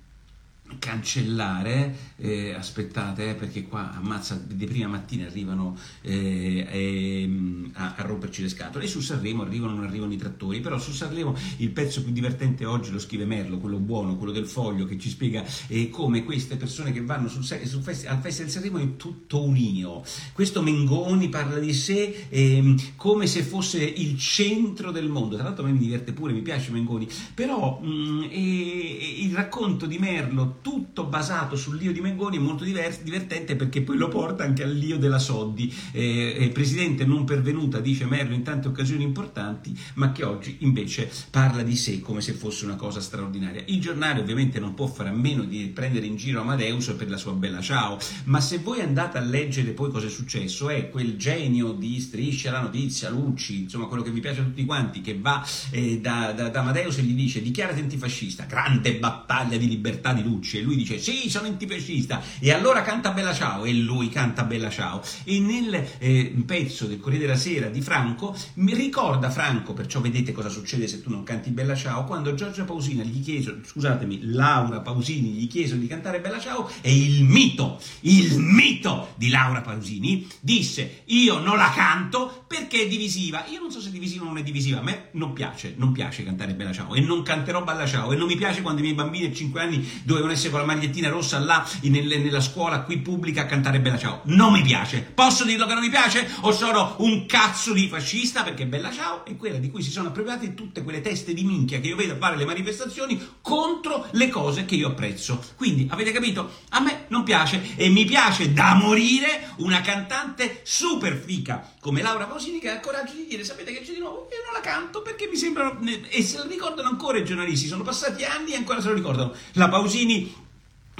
cancellare, 0.78 2.12
eh, 2.16 2.52
aspettate 2.52 3.30
eh, 3.30 3.34
perché 3.34 3.64
qua 3.64 3.92
ammazza 3.94 4.40
di 4.44 4.66
prima 4.66 4.88
mattina 4.88 5.26
arrivano 5.26 5.76
eh, 6.02 6.66
eh, 6.70 7.30
a, 7.74 7.94
a, 7.96 8.02
romperci 8.02 8.42
le 8.42 8.48
scatole. 8.48 8.84
E 8.84 8.88
su 8.88 9.00
Sanremo 9.00 9.42
arrivano 9.42 9.74
non 9.74 9.84
arrivano 9.84 10.12
i 10.12 10.16
trattori, 10.16 10.60
però 10.60 10.78
su 10.78 10.92
Sanremo 10.92 11.36
il 11.58 11.70
pezzo 11.70 12.02
più 12.02 12.12
divertente 12.12 12.64
oggi 12.64 12.90
lo 12.90 12.98
scrive 12.98 13.24
Merlo, 13.24 13.58
quello 13.58 13.78
buono, 13.78 14.16
quello 14.16 14.32
del 14.32 14.46
foglio 14.46 14.84
che 14.84 14.98
ci 14.98 15.08
spiega 15.08 15.44
eh, 15.68 15.88
come 15.88 16.24
queste 16.24 16.56
persone 16.56 16.92
che 16.92 17.02
vanno 17.02 17.28
sul, 17.28 17.44
sul 17.44 17.82
festi, 17.82 18.06
al 18.06 18.20
Festival 18.20 18.46
di 18.46 18.52
Sanremo 18.52 18.78
è 18.78 18.96
tutto 18.96 19.42
un 19.42 19.56
io. 19.56 20.02
Questo 20.32 20.62
Mengoni 20.62 21.28
parla 21.28 21.58
di 21.58 21.72
sé 21.72 22.26
ehm, 22.28 22.94
come 22.96 23.26
se 23.26 23.42
fosse 23.42 23.82
il 23.82 24.18
centro 24.18 24.90
del 24.90 25.08
mondo, 25.08 25.36
tra 25.36 25.44
l'altro 25.44 25.64
a 25.64 25.66
me 25.66 25.72
mi 25.72 25.80
diverte 25.80 26.12
pure, 26.12 26.32
mi 26.32 26.42
piace 26.42 26.70
Mengoni, 26.70 27.08
però 27.34 27.80
mh, 27.80 27.86
mm, 27.86 28.22
il 28.32 29.34
racconto 29.34 29.86
di 29.86 29.98
Merlo 29.98 30.58
tutto 30.62 31.04
basato 31.04 31.56
sull'io 31.56 31.92
di 31.92 32.00
Mengoni 32.00 32.36
è 32.36 32.40
molto 32.40 32.64
divers- 32.64 33.02
divertente 33.02 33.56
perché 33.56 33.82
poi 33.82 33.96
lo 33.96 34.08
porta 34.08 34.44
anche 34.44 34.62
all'io 34.62 34.96
della 34.96 35.18
Soddi, 35.18 35.72
eh, 35.90 36.36
eh, 36.38 36.48
presidente 36.50 37.04
non 37.04 37.24
pervenuta, 37.24 37.80
dice 37.80 38.06
Merlo 38.06 38.34
in 38.34 38.42
tante 38.42 38.68
occasioni 38.68 39.02
importanti, 39.02 39.76
ma 39.94 40.12
che 40.12 40.24
oggi 40.24 40.58
invece 40.60 41.10
parla 41.30 41.62
di 41.62 41.76
sé 41.76 42.00
come 42.00 42.20
se 42.20 42.32
fosse 42.32 42.64
una 42.64 42.76
cosa 42.76 43.00
straordinaria. 43.00 43.62
Il 43.66 43.80
giornale 43.80 44.20
ovviamente 44.20 44.60
non 44.60 44.74
può 44.74 44.86
fare 44.86 45.08
a 45.08 45.12
meno 45.12 45.42
di 45.42 45.66
prendere 45.66 46.06
in 46.06 46.16
giro 46.16 46.40
Amadeus 46.40 46.94
per 46.96 47.10
la 47.10 47.16
sua 47.16 47.32
bella 47.32 47.60
ciao, 47.60 47.98
ma 48.24 48.40
se 48.40 48.58
voi 48.58 48.80
andate 48.80 49.18
a 49.18 49.20
leggere 49.20 49.72
poi 49.72 49.90
cosa 49.90 50.06
è 50.06 50.10
successo, 50.10 50.70
è 50.70 50.88
quel 50.90 51.16
genio 51.16 51.72
di 51.72 52.00
Striscia 52.00 52.52
la 52.52 52.60
notizia, 52.60 53.10
Lucci, 53.10 53.62
insomma 53.62 53.86
quello 53.86 54.04
che 54.04 54.10
vi 54.10 54.20
piace 54.20 54.40
a 54.40 54.44
tutti 54.44 54.64
quanti, 54.64 55.00
che 55.00 55.18
va 55.18 55.44
eh, 55.70 55.98
da, 55.98 56.32
da, 56.32 56.48
da 56.48 56.60
Amadeus 56.60 56.98
e 56.98 57.02
gli 57.02 57.14
dice 57.14 57.42
dichiarati 57.42 57.80
antifascista, 57.80 58.44
grande 58.44 58.94
battaglia 58.94 59.56
di 59.56 59.66
libertà 59.66 60.12
di 60.12 60.22
Lucci 60.22 60.51
e 60.58 60.62
lui 60.62 60.76
dice 60.76 60.98
sì 60.98 61.30
sono 61.30 61.46
antifascista. 61.46 62.22
E 62.38 62.52
allora 62.52 62.82
canta 62.82 63.10
Bella 63.12 63.34
Ciao 63.34 63.64
e 63.64 63.72
lui 63.72 64.08
canta 64.08 64.44
Bella 64.44 64.70
Ciao. 64.70 65.02
E 65.24 65.38
nel 65.40 65.88
eh, 65.98 66.34
pezzo 66.44 66.86
del 66.86 67.00
Corriere 67.00 67.26
della 67.26 67.38
Sera 67.38 67.68
di 67.68 67.80
Franco 67.80 68.36
mi 68.54 68.74
ricorda 68.74 69.30
Franco 69.30 69.72
perciò 69.72 70.00
vedete 70.00 70.32
cosa 70.32 70.48
succede 70.48 70.86
se 70.86 71.02
tu 71.02 71.10
non 71.10 71.22
canti 71.22 71.50
Bella 71.50 71.74
Ciao 71.74 72.04
quando 72.04 72.34
Giorgia 72.34 72.64
Pausina 72.64 73.02
gli 73.02 73.22
chiese 73.22 73.60
scusatemi 73.64 74.20
Laura 74.32 74.80
Pausini 74.80 75.30
gli 75.30 75.46
chiese 75.46 75.78
di 75.78 75.86
cantare 75.86 76.20
Bella 76.20 76.40
Ciao 76.40 76.70
e 76.80 76.94
il 76.94 77.24
mito 77.24 77.80
il 78.00 78.38
mito 78.38 79.14
di 79.16 79.28
Laura 79.28 79.60
Pausini 79.60 80.26
disse 80.40 81.02
io 81.06 81.38
non 81.38 81.56
la 81.56 81.72
canto 81.74 82.44
perché 82.46 82.82
è 82.82 82.88
divisiva. 82.88 83.44
Io 83.48 83.60
non 83.60 83.70
so 83.70 83.80
se 83.80 83.88
è 83.88 83.92
divisiva 83.92 84.24
o 84.24 84.28
non 84.28 84.38
è 84.38 84.42
divisiva 84.42 84.80
a 84.80 84.82
me 84.82 85.08
non 85.12 85.32
piace 85.32 85.74
non 85.76 85.92
piace 85.92 86.24
cantare 86.24 86.54
Bella 86.54 86.72
Ciao 86.72 86.94
e 86.94 87.00
non 87.00 87.22
canterò 87.22 87.62
Bella 87.62 87.86
Ciao 87.86 88.12
e 88.12 88.16
non 88.16 88.26
mi 88.26 88.36
piace 88.36 88.62
quando 88.62 88.80
i 88.80 88.84
miei 88.84 88.94
bambini 88.94 89.26
a 89.26 89.32
5 89.32 89.60
anni 89.60 89.88
dovevano 90.02 90.32
essere 90.32 90.41
con 90.50 90.60
la 90.60 90.66
magliettina 90.66 91.08
rossa 91.08 91.38
là 91.38 91.66
nelle, 91.82 92.18
nella 92.18 92.40
scuola 92.40 92.80
qui 92.82 92.98
pubblica 92.98 93.42
a 93.42 93.46
cantare 93.46 93.80
Bella 93.80 93.98
Ciao. 93.98 94.20
Non 94.24 94.52
mi 94.52 94.62
piace. 94.62 95.00
Posso 95.00 95.44
dirlo 95.44 95.66
che 95.66 95.74
non 95.74 95.82
mi 95.82 95.90
piace? 95.90 96.28
O 96.40 96.52
sono 96.52 96.96
un 96.98 97.26
cazzo 97.26 97.72
di 97.72 97.88
fascista 97.88 98.42
perché 98.42 98.66
Bella 98.66 98.90
Ciao 98.90 99.24
è 99.24 99.36
quella 99.36 99.58
di 99.58 99.70
cui 99.70 99.82
si 99.82 99.90
sono 99.90 100.08
appropriate 100.08 100.54
tutte 100.54 100.82
quelle 100.82 101.00
teste 101.00 101.34
di 101.34 101.44
minchia 101.44 101.80
che 101.80 101.88
io 101.88 101.96
vedo 101.96 102.16
fare 102.16 102.36
le 102.36 102.44
manifestazioni 102.44 103.20
contro 103.40 104.06
le 104.12 104.28
cose 104.28 104.64
che 104.64 104.74
io 104.74 104.88
apprezzo. 104.88 105.42
Quindi, 105.56 105.88
avete 105.90 106.12
capito? 106.12 106.50
A 106.70 106.80
me 106.80 107.04
non 107.08 107.22
piace 107.22 107.74
e 107.76 107.88
mi 107.88 108.04
piace 108.04 108.52
da 108.52 108.74
morire 108.74 109.50
una 109.56 109.80
cantante 109.80 110.60
super 110.64 111.16
fica 111.16 111.72
come 111.82 112.00
Laura 112.00 112.26
Pausini 112.26 112.60
che 112.60 112.68
ha 112.68 112.74
il 112.74 112.80
coraggio 112.80 113.14
di 113.14 113.26
dire 113.26 113.42
sapete 113.42 113.72
che 113.72 113.80
c'è 113.80 113.92
di 113.92 113.98
nuovo? 113.98 114.28
Io 114.30 114.38
non 114.44 114.52
la 114.52 114.60
canto 114.60 115.02
perché 115.02 115.26
mi 115.26 115.36
sembrano 115.36 115.80
e 116.08 116.22
se 116.22 116.38
la 116.38 116.44
ricordano 116.44 116.88
ancora 116.88 117.18
i 117.18 117.24
giornalisti, 117.24 117.66
sono 117.66 117.82
passati 117.82 118.22
anni 118.22 118.52
e 118.52 118.56
ancora 118.56 118.80
se 118.80 118.86
lo 118.86 118.94
ricordano. 118.94 119.34
La 119.54 119.68
Pausini 119.68 120.31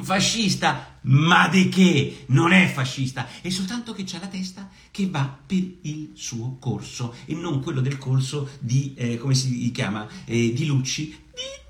fascista, 0.00 0.91
ma 1.02 1.49
di 1.49 1.68
che? 1.68 2.25
Non 2.26 2.52
è 2.52 2.66
fascista, 2.66 3.26
è 3.40 3.49
soltanto 3.49 3.92
che 3.92 4.04
c'ha 4.04 4.18
la 4.21 4.26
testa 4.26 4.68
che 4.90 5.09
va 5.09 5.38
per 5.47 5.64
il 5.82 6.11
suo 6.14 6.56
corso 6.61 7.14
e 7.25 7.35
non 7.35 7.62
quello 7.62 7.80
del 7.80 7.99
corso 7.99 8.50
di, 8.61 8.94
eh, 8.97 9.16
come 9.18 9.35
si 9.35 9.71
chiama, 9.73 10.06
eh, 10.25 10.52
di 10.52 10.66
Lucci, 10.66 11.23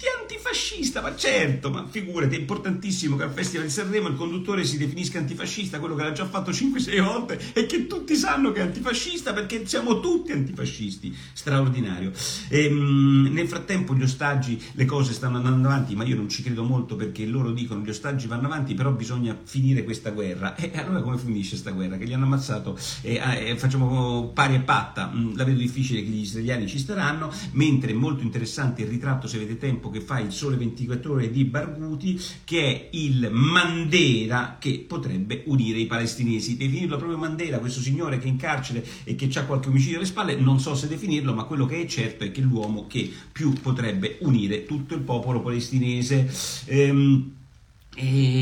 di 0.02 0.06
antifascista, 0.20 1.00
ma 1.00 1.14
certo, 1.14 1.70
ma 1.70 1.86
figurati, 1.88 2.34
è 2.34 2.38
importantissimo 2.38 3.16
che 3.16 3.22
al 3.22 3.32
Festival 3.32 3.66
di 3.66 3.72
Sanremo 3.72 4.08
il 4.08 4.16
conduttore 4.16 4.64
si 4.64 4.76
definisca 4.76 5.18
antifascista, 5.20 5.78
quello 5.78 5.94
che 5.94 6.02
l'ha 6.02 6.10
già 6.10 6.26
fatto 6.26 6.50
5-6 6.50 7.00
volte 7.00 7.40
e 7.52 7.66
che 7.66 7.86
tutti 7.86 8.16
sanno 8.16 8.50
che 8.50 8.58
è 8.58 8.62
antifascista 8.64 9.32
perché 9.32 9.64
siamo 9.66 10.00
tutti 10.00 10.32
antifascisti, 10.32 11.16
straordinario. 11.32 12.10
E, 12.48 12.64
ehm, 12.64 13.28
nel 13.30 13.46
frattempo 13.46 13.94
gli 13.94 14.02
ostaggi, 14.02 14.60
le 14.72 14.84
cose 14.84 15.12
stanno 15.12 15.36
andando 15.36 15.68
avanti, 15.68 15.94
ma 15.94 16.02
io 16.02 16.16
non 16.16 16.28
ci 16.28 16.42
credo 16.42 16.64
molto 16.64 16.96
perché 16.96 17.24
loro 17.24 17.52
dicono 17.52 17.84
gli 17.84 17.90
ostaggi 17.90 18.26
vanno 18.26 18.46
avanti, 18.46 18.74
però 18.74 18.90
bisogna 18.90 19.21
finire 19.44 19.84
questa 19.84 20.10
guerra. 20.10 20.54
E 20.56 20.70
allora 20.74 21.02
come 21.02 21.18
finisce 21.18 21.50
questa 21.50 21.70
guerra? 21.70 21.96
Che 21.96 22.06
gli 22.06 22.12
hanno 22.12 22.24
ammazzato 22.24 22.78
e 23.02 23.14
eh, 23.14 23.56
facciamo 23.56 24.30
pari 24.34 24.54
e 24.54 24.60
patta, 24.60 25.12
mm, 25.14 25.36
la 25.36 25.44
vedo 25.44 25.58
difficile 25.58 26.02
che 26.02 26.08
gli 26.08 26.20
israeliani 26.20 26.66
ci 26.66 26.78
staranno, 26.78 27.30
mentre 27.52 27.90
è 27.90 27.94
molto 27.94 28.22
interessante 28.22 28.82
il 28.82 28.88
ritratto, 28.88 29.26
se 29.26 29.36
avete 29.36 29.58
tempo, 29.58 29.90
che 29.90 30.00
fa 30.00 30.18
il 30.18 30.32
Sole 30.32 30.56
24 30.56 31.12
Ore 31.12 31.30
di 31.30 31.44
Barghouti, 31.44 32.20
che 32.44 32.64
è 32.64 32.88
il 32.92 33.30
Mandela 33.30 34.56
che 34.58 34.84
potrebbe 34.86 35.42
unire 35.46 35.78
i 35.78 35.86
palestinesi. 35.86 36.56
Definirlo 36.56 36.96
proprio 36.96 37.18
Mandela, 37.18 37.58
questo 37.58 37.80
signore 37.80 38.18
che 38.18 38.26
è 38.26 38.28
in 38.28 38.36
carcere 38.36 38.84
e 39.04 39.14
che 39.14 39.30
ha 39.34 39.44
qualche 39.44 39.68
omicidio 39.68 39.98
alle 39.98 40.06
spalle, 40.06 40.36
non 40.36 40.60
so 40.60 40.74
se 40.74 40.88
definirlo, 40.88 41.34
ma 41.34 41.44
quello 41.44 41.66
che 41.66 41.80
è 41.80 41.86
certo 41.86 42.24
è 42.24 42.30
che 42.30 42.40
l'uomo 42.40 42.86
che 42.86 43.10
più 43.30 43.52
potrebbe 43.52 44.16
unire 44.20 44.64
tutto 44.64 44.94
il 44.94 45.00
popolo 45.00 45.40
palestinese. 45.40 46.30
Ehm, 46.66 47.32
e, 47.94 48.41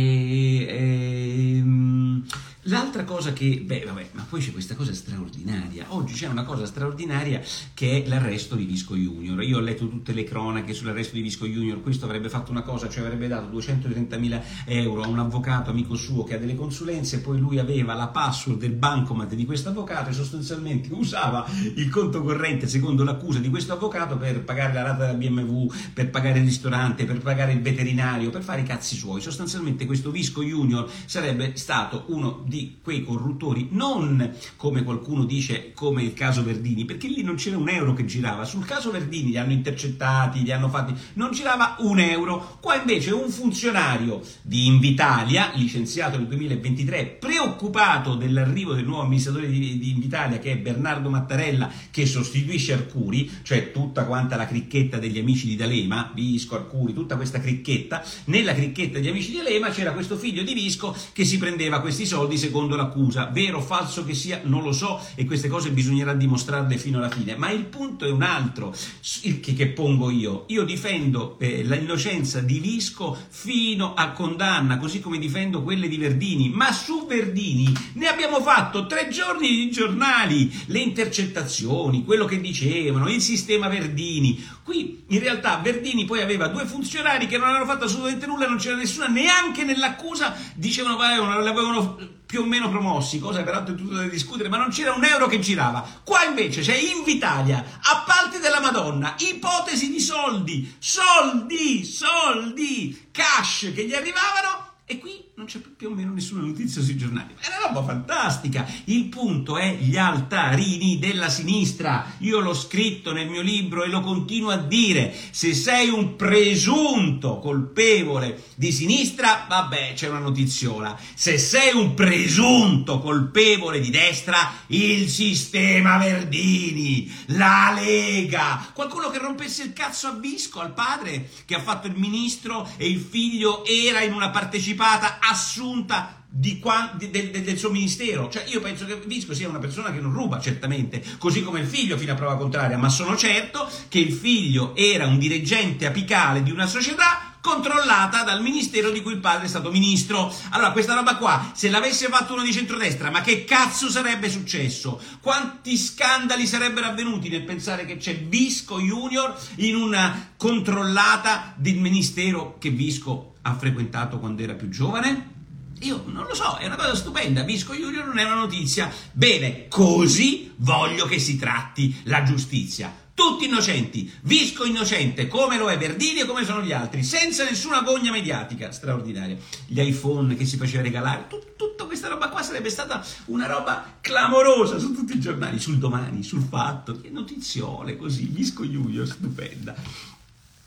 L'altra 2.71 3.03
cosa 3.03 3.33
che, 3.33 3.63
beh, 3.65 3.83
vabbè, 3.85 4.11
ma 4.13 4.25
poi 4.29 4.41
c'è 4.41 4.53
questa 4.53 4.77
cosa 4.77 4.95
straordinaria. 4.95 5.87
Oggi 5.89 6.15
c'è 6.15 6.29
una 6.29 6.45
cosa 6.45 6.67
straordinaria 6.67 7.43
che 7.75 8.05
è 8.05 8.09
l'arresto 8.09 8.55
di 8.55 8.65
Visco 8.65 8.95
Junior. 8.95 9.43
Io 9.43 9.57
ho 9.57 9.61
letto 9.61 9.89
tutte 9.89 10.13
le 10.13 10.23
cronache 10.23 10.73
sull'arresto 10.73 11.17
di 11.17 11.21
Visco 11.23 11.47
Junior. 11.47 11.81
Questo 11.81 12.05
avrebbe 12.05 12.29
fatto 12.29 12.53
una 12.53 12.63
cosa, 12.63 12.89
cioè 12.89 13.03
avrebbe 13.03 13.27
dato 13.27 13.49
230.000 13.59 14.43
euro 14.67 15.03
a 15.03 15.09
un 15.09 15.19
avvocato 15.19 15.71
amico 15.71 15.97
suo 15.97 16.23
che 16.23 16.37
ha 16.37 16.39
delle 16.39 16.55
consulenze. 16.55 17.21
Poi 17.21 17.41
lui 17.41 17.59
aveva 17.59 17.95
la 17.95 18.07
password 18.07 18.61
del 18.61 18.75
bancomat 18.75 19.35
di 19.35 19.45
questo 19.45 19.71
avvocato 19.71 20.11
e 20.11 20.13
sostanzialmente 20.13 20.93
usava 20.93 21.45
il 21.75 21.89
conto 21.89 22.23
corrente, 22.23 22.69
secondo 22.69 23.03
l'accusa 23.03 23.41
di 23.41 23.49
questo 23.49 23.73
avvocato, 23.73 24.17
per 24.17 24.45
pagare 24.45 24.73
la 24.75 24.83
rata 24.83 25.07
della 25.07 25.19
BMW, 25.19 25.73
per 25.93 26.11
pagare 26.11 26.39
il 26.39 26.45
ristorante, 26.45 27.05
per 27.05 27.19
pagare 27.19 27.51
il 27.51 27.63
veterinario, 27.63 28.31
per 28.31 28.45
fare 28.45 28.61
i 28.61 28.65
cazzi 28.65 28.95
suoi. 28.95 29.21
Sostanzialmente 29.21 29.87
questo 29.87 30.13
Visco 30.13 30.41
Junior 30.41 30.89
sarebbe 31.05 31.57
stato 31.57 32.05
uno 32.11 32.45
di 32.47 32.59
quei 32.83 33.05
corruttori, 33.05 33.69
non 33.73 34.33
come 34.57 34.83
qualcuno 34.83 35.25
dice 35.25 35.73
come 35.73 36.03
il 36.03 36.15
caso 36.15 36.43
Verdini, 36.43 36.85
perché 36.85 37.09
lì 37.09 37.23
non 37.23 37.37
c'era 37.37 37.57
un 37.57 37.69
euro 37.69 37.95
che 37.95 38.05
girava, 38.05 38.45
sul 38.45 38.65
caso 38.65 38.91
Verdini 38.91 39.31
li 39.31 39.39
hanno 39.39 39.53
intercettati, 39.53 40.43
li 40.43 40.53
hanno 40.53 40.69
fatti, 40.69 40.95
non 41.15 41.33
girava 41.33 41.77
un 41.81 41.99
euro, 41.99 42.59
qua 42.61 42.77
invece 42.77 43.13
un 43.13 43.31
funzionario 43.31 44.21
di 44.43 44.67
Invitalia, 44.67 45.53
licenziato 45.55 46.17
nel 46.17 46.27
2023, 46.27 47.19
preoccupato 47.19 48.15
dell'arrivo 48.15 48.75
del 48.75 48.85
nuovo 48.85 49.03
amministratore 49.03 49.49
di, 49.49 49.79
di 49.79 49.91
Invitalia 49.91 50.39
che 50.39 50.53
è 50.53 50.57
Bernardo 50.57 51.11
Mattarella, 51.11 51.71
che 51.91 52.07
sostituisce 52.07 52.73
Arcuri, 52.73 53.31
cioè 53.43 53.73
tutta 53.73 54.05
quanta 54.05 54.37
la 54.37 54.47
cricchetta 54.47 54.99
degli 54.99 55.19
amici 55.19 55.47
di 55.47 55.57
D'Alema, 55.57 56.13
Visco, 56.15 56.57
Arcuri, 56.57 56.93
tutta 56.93 57.17
questa 57.17 57.41
cricchetta, 57.41 58.03
nella 58.25 58.55
cricchetta 58.55 58.99
degli 58.99 59.09
amici 59.09 59.31
di 59.31 59.39
D'Alema 59.39 59.71
c'era 59.71 59.93
questo 59.93 60.17
figlio 60.17 60.43
di 60.43 60.55
Visco 60.55 60.97
che 61.13 61.25
si 61.25 61.39
prendeva 61.39 61.81
questi 61.81 62.07
soldi 62.07 62.37
secondo 62.51 62.75
l'accusa. 62.75 63.31
Vero 63.33 63.59
o 63.59 63.63
falso 63.63 64.05
che 64.05 64.15
sia, 64.15 64.41
non 64.45 64.63
lo 64.63 64.73
so 64.73 65.01
e 65.15 65.25
queste 65.25 65.49
cose 65.49 65.71
bisognerà 65.71 66.13
dimostrarle 66.15 66.77
fino 66.77 66.99
alla 66.99 67.09
fine. 67.09 67.37
Ma 67.37 67.51
il 67.51 67.65
punto 67.65 68.05
è 68.05 68.11
un 68.11 68.23
altro 68.23 68.75
che, 69.23 69.55
che 69.55 69.69
pongo 69.69 70.11
io. 70.11 70.45
Io 70.49 70.65
difendo 70.65 71.39
eh, 71.39 71.63
l'innocenza 71.63 72.41
di 72.41 72.59
Visco 72.59 73.17
fino 73.29 73.95
a 73.95 74.11
condanna, 74.11 74.79
così 74.79 75.01
come 75.01 75.19
difendo 75.19 75.63
quelle 75.63 75.89
di 75.89 75.97
Verdini. 75.97 76.51
Ma 76.51 76.73
su 76.73 77.07
Verdini 77.07 77.73
ne 77.95 78.09
abbiamo 78.09 78.41
fatto 78.41 78.87
tre 78.87 79.09
giorni 79.09 79.49
di 79.49 79.71
giornali, 79.71 80.53
le 80.67 80.81
intercettazioni, 80.81 82.05
quello 82.05 82.25
che 82.25 82.41
dicevano, 82.41 83.09
il 83.09 83.21
sistema 83.21 83.69
Verdini. 83.69 84.45
Qui 84.65 85.05
in 85.09 85.21
realtà 85.21 85.57
Verdini 85.63 86.05
poi 86.05 86.21
aveva 86.21 86.49
due 86.49 86.65
funzionari 86.65 87.27
che 87.27 87.39
non 87.39 87.49
hanno 87.49 87.65
fatto 87.65 87.85
assolutamente 87.85 88.27
nulla, 88.27 88.47
non 88.47 88.59
c'era 88.59 88.77
nessuna 88.77 89.07
neanche 89.07 89.65
nell'accusa, 89.65 90.35
dicevano, 90.55 90.97
vabbè, 90.97 91.43
l'avevano 91.43 92.19
più 92.31 92.43
o 92.43 92.45
meno 92.45 92.71
promossi, 92.71 93.19
cosa 93.19 93.43
peraltro 93.43 93.75
è 93.75 93.77
tutto 93.77 93.95
da 93.95 94.05
discutere, 94.05 94.49
ma 94.49 94.57
non 94.57 94.71
c'era 94.71 94.93
un 94.93 95.03
euro 95.05 95.27
che 95.27 95.41
girava. 95.41 95.85
Qua 96.05 96.23
invece 96.23 96.61
c'è 96.61 96.77
Invitalia, 96.77 97.81
appalti 97.83 98.39
della 98.39 98.61
Madonna, 98.61 99.17
ipotesi 99.19 99.91
di 99.91 99.99
soldi, 99.99 100.77
soldi, 100.79 101.83
soldi, 101.83 103.09
cash 103.11 103.73
che 103.75 103.85
gli 103.85 103.95
arrivavano 103.95 104.75
e 104.85 104.99
qui 104.99 105.30
non 105.41 105.49
c'è 105.49 105.61
più 105.61 105.89
o 105.89 105.95
meno 105.95 106.13
nessuna 106.13 106.43
notizia 106.43 106.83
sui 106.83 106.99
giornali. 106.99 107.35
È 107.41 107.47
una 107.47 107.69
roba 107.69 107.83
fantastica. 107.83 108.69
Il 108.85 109.07
punto 109.07 109.57
è 109.57 109.75
gli 109.75 109.97
altarini 109.97 110.99
della 110.99 111.31
sinistra. 111.31 112.13
Io 112.19 112.41
l'ho 112.41 112.53
scritto 112.53 113.13
nel 113.13 113.27
mio 113.27 113.41
libro 113.41 113.83
e 113.83 113.89
lo 113.89 114.03
continuo 114.03 114.51
a 114.51 114.59
dire. 114.59 115.15
Se 115.31 115.55
sei 115.55 115.89
un 115.89 116.17
presunto 116.17 117.39
colpevole 117.39 118.49
di 118.55 118.71
sinistra, 118.71 119.47
vabbè, 119.49 119.95
c'è 119.95 120.11
una 120.11 120.19
notiziola. 120.19 120.99
Se 121.15 121.39
sei 121.39 121.75
un 121.75 121.95
presunto 121.95 123.01
colpevole 123.01 123.81
di 123.81 123.89
destra, 123.89 124.53
il 124.67 125.09
sistema 125.09 125.97
Verdini, 125.97 127.11
la 127.29 127.73
Lega, 127.75 128.73
qualcuno 128.75 129.09
che 129.09 129.17
rompesse 129.17 129.63
il 129.63 129.73
cazzo 129.73 130.09
a 130.09 130.13
Visco, 130.13 130.61
al 130.61 130.75
padre 130.75 131.31
che 131.47 131.55
ha 131.55 131.63
fatto 131.63 131.87
il 131.87 131.97
ministro 131.97 132.69
e 132.77 132.87
il 132.87 133.01
figlio 133.01 133.65
era 133.65 134.03
in 134.03 134.13
una 134.13 134.29
partecipata, 134.29 135.19
assunta 135.31 136.25
di 136.29 136.59
qua, 136.61 136.93
di, 136.97 137.11
de, 137.11 137.31
de, 137.31 137.43
del 137.43 137.59
suo 137.59 137.71
ministero. 137.71 138.29
Cioè, 138.29 138.45
io 138.47 138.61
penso 138.61 138.87
che 138.87 139.01
Visco 139.05 139.35
sia 139.35 139.49
una 139.49 139.59
persona 139.59 139.93
che 139.93 140.01
non 140.01 140.13
ruba, 140.13 140.41
certamente, 140.41 141.03
così 141.19 141.43
come 141.43 141.61
il 141.61 141.67
figlio 141.67 141.97
fino 141.97 142.13
a 142.13 142.17
prova 142.17 142.37
contraria, 142.37 142.79
ma 142.79 142.89
sono 142.89 143.17
certo 143.17 143.69
che 143.89 143.99
il 143.99 144.13
figlio 144.13 144.75
era 144.77 145.07
un 145.07 145.19
dirigente 145.19 145.87
apicale 145.87 146.43
di 146.43 146.53
una 146.53 146.67
società 146.67 147.31
controllata 147.41 148.23
dal 148.23 148.43
ministero 148.43 148.91
di 148.91 149.03
cui 149.03 149.15
il 149.15 149.19
padre 149.19 149.47
è 149.47 149.49
stato 149.49 149.71
ministro. 149.71 150.33
Allora, 150.51 150.73
questa 150.73 150.95
roba 150.95 151.17
qua, 151.17 151.51
se 151.55 151.71
l'avesse 151.71 152.09
fatto 152.09 152.35
uno 152.35 152.43
di 152.43 152.53
centrodestra, 152.53 153.11
ma 153.11 153.23
che 153.23 153.45
cazzo 153.45 153.91
sarebbe 153.91 154.31
successo? 154.31 155.01
Quanti 155.21 155.77
scandali 155.77 156.47
sarebbero 156.47 156.87
avvenuti 156.87 157.29
nel 157.29 157.45
pensare 157.45 157.87
che 157.87 157.97
c'è 157.97 158.19
Visco 158.19 158.79
Junior 158.79 159.35
in 159.57 159.75
una 159.75 160.33
controllata 160.37 161.55
del 161.57 161.77
ministero 161.77 162.57
che 162.59 162.71
Visco 162.71 163.30
ha 163.43 163.55
frequentato 163.55 164.19
quando 164.19 164.43
era 164.43 164.55
più 164.55 164.69
giovane? 164.69 165.39
Io 165.81 166.03
non 166.07 166.27
lo 166.27 166.35
so, 166.35 166.57
è 166.57 166.67
una 166.67 166.77
cosa 166.77 166.95
stupenda. 166.95 167.43
Visco 167.43 167.73
Junior 167.73 168.05
non 168.05 168.19
è 168.19 168.25
una 168.25 168.35
notizia. 168.35 168.93
Bene, 169.13 169.67
così 169.69 170.53
voglio 170.57 171.07
che 171.07 171.19
si 171.19 171.39
tratti 171.39 172.01
la 172.05 172.23
giustizia. 172.23 172.95
Tutti 173.15 173.47
innocenti, 173.47 174.11
Visco 174.23 174.65
innocente, 174.65 175.27
come 175.27 175.59
lo 175.59 175.69
è 175.69 175.77
Verdini 175.77 176.21
e 176.21 176.27
come 176.27 176.45
sono 176.45 176.63
gli 176.63 176.73
altri, 176.73 177.03
senza 177.03 177.45
nessuna 177.45 177.83
gogna 177.83 178.11
mediatica 178.11 178.73
straordinaria. 178.73 179.37
Gli 179.67 179.81
iPhone 179.81 180.37
che 180.37 180.47
si 180.47 180.57
faceva 180.57 180.83
regalare, 180.83 181.27
tut, 181.29 181.57
tutta 181.57 181.85
questa 181.85 182.09
roba 182.09 182.29
qua 182.29 182.43
sarebbe 182.43 182.71
stata 182.71 183.05
una 183.27 183.47
roba 183.47 183.99
clamorosa 184.01 184.79
su 184.79 184.95
tutti 184.95 185.17
i 185.17 185.21
giornali, 185.21 185.59
sul 185.59 185.77
domani, 185.77 186.23
sul 186.23 186.43
fatto, 186.43 186.99
notiziole 187.11 187.97
così, 187.97 188.25
Visco 188.27 188.65
Junior, 188.65 189.07
stupenda. 189.07 189.75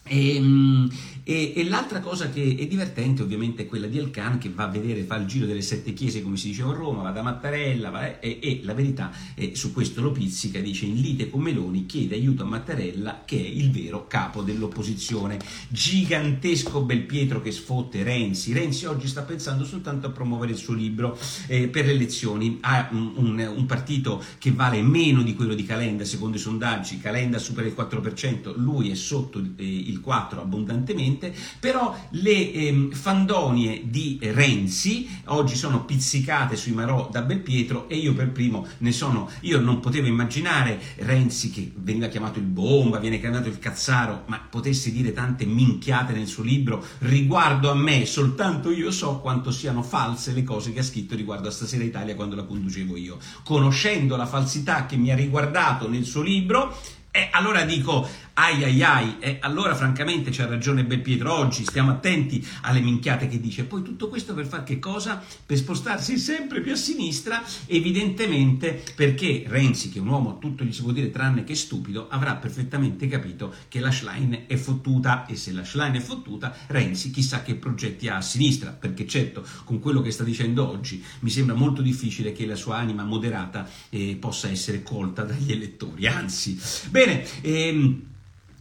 E, 0.06 0.36
ehm, 0.36 0.92
e, 1.26 1.54
e, 1.56 1.64
l'altra 1.64 2.02
cosa 2.02 2.30
che 2.30 2.58
è 2.60 2.68
divertente 2.68 3.22
ovviamente 3.22 3.64
è 3.64 3.66
quella 3.66 3.88
di 3.88 3.98
Elkan 3.98 4.38
che 4.38 4.50
va 4.50 4.66
a 4.66 4.68
vedere, 4.68 5.04
fa 5.04 5.16
il 5.16 5.26
giro 5.26 5.46
delle 5.46 5.62
sette 5.62 5.94
chiese 5.94 6.22
come 6.22 6.36
si 6.36 6.50
diceva 6.50 6.72
a 6.72 6.74
Roma, 6.74 7.02
va 7.02 7.12
da 7.12 7.22
Mattarella 7.22 7.90
va, 7.90 8.20
e, 8.20 8.40
e, 8.42 8.60
la 8.64 8.74
verità 8.74 9.10
è, 9.34 9.52
su 9.54 9.72
questo 9.72 10.02
lo 10.02 10.12
pizzica, 10.12 10.60
dice 10.60 10.86
in 10.86 11.00
lite 11.00 11.30
con 11.30 11.40
Meloni 11.40 11.86
chiede 11.86 12.16
aiuto 12.16 12.44
a 12.44 12.48
Mattarella 12.48 13.22
che 13.24 13.38
è 13.38 13.48
il 13.48 13.72
vero 13.72 14.06
capo 14.06 14.42
dell'opposizione. 14.42 15.40
Gigantesco 15.70 16.82
Belpietro 16.82 17.42
che 17.42 17.52
sfotte 17.52 18.04
Renzi. 18.04 18.52
Renzi 18.52 18.86
oggi 18.86 19.08
sta 19.08 19.22
pensando 19.22 19.64
soltanto 19.64 20.08
a 20.08 20.10
promuovere 20.10 20.52
il 20.52 20.58
suo 20.58 20.74
libro 20.74 21.18
eh, 21.48 21.70
per 21.70 21.86
le 21.86 21.94
elezioni. 21.94 22.58
Ha 22.60 22.90
un, 22.92 23.14
un, 23.16 23.54
un, 23.56 23.66
partito 23.66 24.22
che 24.40 24.52
vale 24.52 24.82
meno 24.82 25.24
di 25.24 25.34
quello 25.36 25.54
di 25.54 25.64
Calenda 25.64 26.04
secondo 26.04 26.36
i 26.36 26.40
sondaggi, 26.42 27.00
Calenda 27.00 27.38
supera 27.38 27.66
il 27.66 27.74
4%, 27.78 28.58
lui 28.58 28.92
è 28.92 28.96
sotto 28.96 29.40
eh, 29.40 29.64
il 29.64 29.93
4% 30.00 30.40
abbondantemente 30.40 31.34
però 31.60 31.96
le 32.12 32.52
ehm, 32.52 32.92
fandonie 32.92 33.82
di 33.86 34.20
Renzi 34.22 35.08
oggi 35.26 35.56
sono 35.56 35.86
pizzicate 35.86 36.56
sui 36.56 36.72
Marò 36.72 37.10
da 37.12 37.22
Belpietro 37.22 37.88
e 37.90 37.96
io 37.96 38.14
per 38.14 38.32
primo 38.32 38.66
ne 38.80 38.92
sono, 38.92 39.30
io 39.42 39.60
non 39.60 39.80
potevo 39.80 40.08
immaginare 40.08 40.80
Renzi 40.98 41.50
che 41.50 41.72
veniva 41.76 42.08
chiamato 42.08 42.40
il 42.40 42.46
bomba, 42.46 43.00
viene 43.00 43.20
chiamato 43.20 43.48
il 43.48 43.60
cazzaro, 43.60 44.24
ma 44.28 44.40
potesse 44.50 44.92
dire 44.92 45.14
tante 45.14 45.46
minchiate 45.46 46.14
nel 46.14 46.28
suo 46.28 46.44
libro 46.44 46.84
riguardo 47.00 47.70
a 47.70 47.76
me, 47.76 48.06
soltanto 48.06 48.72
io 48.72 48.92
so 48.92 49.20
quanto 49.20 49.52
siano 49.52 49.84
false 49.84 50.34
le 50.34 50.44
cose 50.44 50.74
che 50.74 50.80
ha 50.80 50.84
scritto 50.84 51.16
riguardo 51.16 51.48
a 51.48 51.52
Stasera 51.52 51.84
Italia 51.84 52.16
quando 52.16 52.36
la 52.36 52.44
conducevo 52.44 52.98
io. 52.98 53.18
Conoscendo 53.44 54.16
la 54.16 54.26
falsità 54.26 54.86
che 54.86 54.96
mi 54.96 55.12
ha 55.12 55.16
riguardato 55.16 55.90
nel 55.90 56.06
suo 56.06 56.22
libro, 56.22 56.76
e 57.16 57.28
allora 57.32 57.64
dico, 57.64 58.08
ai 58.36 58.64
ai 58.64 58.82
ai, 58.82 59.16
e 59.20 59.38
allora 59.42 59.76
francamente 59.76 60.32
c'ha 60.32 60.48
ragione 60.48 60.84
Belpietro 60.84 61.32
oggi, 61.32 61.64
stiamo 61.64 61.92
attenti 61.92 62.46
alle 62.62 62.80
minchiate 62.80 63.28
che 63.28 63.40
dice. 63.40 63.64
Poi 63.64 63.84
tutto 63.84 64.10
questo 64.10 64.34
per 64.34 64.48
fare 64.48 64.64
che 64.64 64.80
cosa? 64.80 65.24
Per 65.46 65.56
spostarsi 65.58 66.18
sempre 66.18 66.62
più 66.62 66.72
a 66.72 66.76
sinistra, 66.76 67.44
evidentemente 67.68 68.84
perché 68.96 69.44
Renzi, 69.48 69.90
che 69.90 70.00
è 70.00 70.02
un 70.02 70.08
uomo 70.08 70.40
tutto 70.40 70.64
gli 70.64 70.74
si 70.74 70.82
può 70.82 70.92
dire 70.92 71.12
tranne 71.12 71.44
che 71.44 71.54
stupido, 71.54 72.08
avrà 72.10 72.36
perfettamente 72.36 73.08
capito 73.08 73.54
che 73.68 73.80
la 73.80 73.92
Schlein 73.92 74.46
è 74.48 74.56
fottuta 74.56 75.26
e 75.28 75.36
se 75.36 75.52
la 75.52 75.64
Schlein 75.64 75.94
è 75.94 76.00
fottuta, 76.00 76.56
Renzi 76.68 77.12
chissà 77.12 77.44
che 77.44 77.56
progetti 77.56 78.08
ha 78.08 78.18
a 78.18 78.22
sinistra, 78.22 78.72
perché 78.72 79.06
certo 79.06 79.46
con 79.64 79.80
quello 79.80 80.02
che 80.02 80.12
sta 80.12 80.24
dicendo 80.24 80.68
oggi 80.68 81.04
mi 81.20 81.30
sembra 81.30 81.54
molto 81.56 81.84
difficile 81.84 82.32
che 82.32 82.48
la 82.48 82.56
sua 82.56 82.78
anima 82.78 83.04
moderata 83.04 83.70
eh, 83.90 84.18
possa 84.20 84.50
essere 84.50 84.82
colta 84.82 85.24
dagli 85.24 85.52
elettori, 85.52 86.08
anzi. 86.08 86.60
Bene, 86.90 87.24
ehm, 87.42 88.02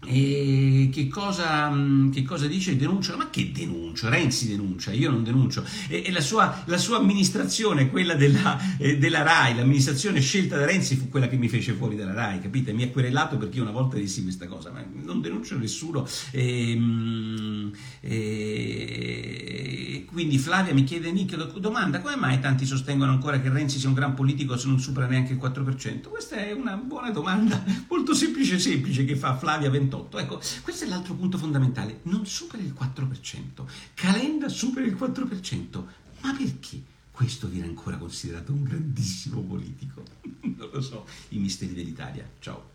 e 0.05 0.89
che 0.93 1.07
cosa, 1.07 1.71
mm, 1.71 2.11
che 2.11 2.25
cosa 2.25 2.49
dice? 2.49 2.77
Denuncia? 2.77 3.17
Ma 3.17 3.31
che 3.31 3.53
denuncia? 3.53 4.09
Renzi 4.09 4.49
denuncia, 4.49 4.91
io 4.93 5.11
non 5.11 5.23
denuncio. 5.23 5.65
E, 5.89 6.03
e 6.05 6.11
la, 6.11 6.21
sua, 6.21 6.65
la, 6.67 6.77
sua, 6.77 6.97
amministrazione, 6.97 7.89
quella 7.89 8.15
della, 8.15 8.59
eh, 8.79 8.99
della, 8.99 9.23
RAI, 9.23 9.55
l'amministrazione 9.55 10.21
scelta 10.21 10.59
da 10.59 10.67
Renzi 10.67 10.97
fu 10.97 11.09
quella 11.09 11.29
che 11.29 11.37
mi 11.37 11.49
fece 11.49 11.73
fuori 11.75 11.95
dalla 11.95 12.15
RAI, 12.15 12.41
capite? 12.41 12.73
Mi 12.73 12.83
ha 12.83 12.91
querelato 12.91 13.37
perché 13.37 13.59
io 13.59 13.63
una 13.63 13.71
volta 13.71 13.97
dissi 13.97 14.23
questa 14.25 14.47
cosa, 14.47 14.73
ma 14.73 14.85
non 14.93 15.21
denuncio 15.21 15.57
nessuno. 15.57 16.05
E, 16.33 16.73
ehm, 16.73 17.71
e, 18.01 19.82
quindi 20.13 20.39
Flavia 20.39 20.75
mi 20.75 20.85
chiede, 20.85 21.11
Nick, 21.13 21.59
domanda, 21.59 22.01
come 22.01 22.17
mai 22.17 22.41
tanti 22.41 22.67
sostengono 22.67 23.13
ancora 23.13 23.41
che 23.41 23.49
Renzi 23.49 23.79
sia 23.79 23.89
un 23.89 23.95
gran 23.95 24.15
politico 24.15 24.57
se 24.57 24.69
non 24.69 24.79
supera 24.79 25.07
neanche 25.07 25.33
il 25.33 25.39
4%? 25.39 26.09
Questa 26.09 26.37
è 26.37 26.53
una 26.53 26.77
buona 26.77 27.11
domanda, 27.11 27.63
molto 27.89 28.15
semplice 28.15 28.59
semplice 28.59 29.05
che 29.05 29.17
fa 29.17 29.37
Flavia 29.37 29.71
28. 29.71 29.81
28. 29.83 30.19
Ecco, 30.19 30.41
questo 30.63 30.85
è 30.85 30.89
l'altro 30.89 31.15
punto 31.15 31.39
fondamentale. 31.39 32.01
Non 32.05 32.27
supera 32.27 32.63
il 32.63 32.75
4%. 32.79 33.65
Calenda 33.95 34.49
supera 34.49 34.87
il 34.87 34.95
4%. 34.95 35.83
Ma 36.23 36.35
perché? 36.35 36.83
Questo 37.11 37.49
viene 37.49 37.67
ancora 37.67 37.97
considerato 37.97 38.53
un 38.53 38.63
grandissimo 38.63 39.41
politico. 39.41 40.03
Non 40.43 40.69
lo 40.73 40.81
so, 40.81 41.07
i 41.31 41.39
misteri 41.39 41.73
dell'Italia. 41.73 42.29
Ciao. 42.39 42.72